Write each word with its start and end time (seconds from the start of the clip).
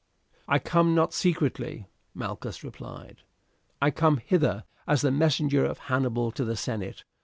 "I 0.47 0.57
come 0.57 0.95
not 0.95 1.13
secretly," 1.13 1.85
Malchus 2.15 2.63
replied, 2.63 3.17
"I 3.79 3.91
come 3.91 4.17
hither 4.17 4.63
as 4.87 5.01
the 5.01 5.11
messenger 5.11 5.63
of 5.63 5.77
Hannibal 5.77 6.31
to 6.31 6.43
the 6.43 6.57
senate. 6.57 7.03